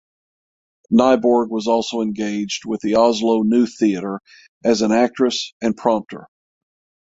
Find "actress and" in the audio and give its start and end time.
4.91-5.77